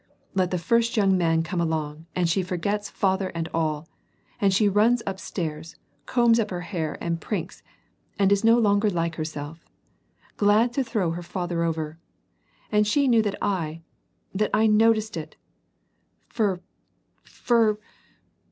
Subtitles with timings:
[0.33, 3.87] "Let the first young man come along, and she forgets father and all!
[4.41, 5.75] and she runs upstairs,
[6.07, 7.61] combs up her hair and prinks,
[8.17, 9.63] and is no longer like herself.
[10.37, 11.99] Glad to throw her father over.
[12.71, 13.83] And she knew that I—
[14.33, 15.35] that I noticed it.
[16.29, 16.55] Fr